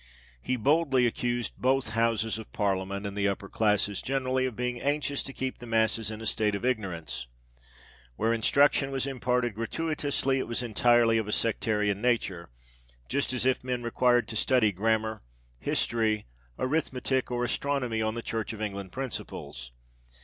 He 0.41 0.55
boldly 0.55 1.05
accused 1.05 1.57
both 1.59 1.89
Houses 1.91 2.39
of 2.39 2.51
Parliament 2.51 3.05
and 3.05 3.15
the 3.15 3.27
upper 3.27 3.47
classes 3.47 4.01
generally 4.01 4.47
of 4.47 4.55
being 4.55 4.81
anxious 4.81 5.21
to 5.21 5.31
keep 5.31 5.59
the 5.59 5.67
masses 5.67 6.09
in 6.09 6.21
a 6.21 6.25
state 6.25 6.55
of 6.55 6.65
ignorance. 6.65 7.27
Where 8.15 8.33
instruction 8.33 8.89
was 8.89 9.05
imparted 9.05 9.53
gratuitously, 9.53 10.39
it 10.39 10.47
was 10.47 10.63
entirely 10.63 11.19
of 11.19 11.27
a 11.27 11.31
sectarian 11.31 12.01
nature; 12.01 12.49
just 13.09 13.31
as 13.31 13.45
if 13.45 13.63
men 13.63 13.83
required 13.83 14.27
to 14.29 14.35
study 14.35 14.71
grammar, 14.71 15.21
history, 15.59 16.25
arithmetic, 16.57 17.29
or 17.29 17.43
astronomy 17.43 18.01
on 18.01 18.19
Church 18.23 18.53
of 18.53 18.59
England 18.63 18.91
principles. 18.91 19.71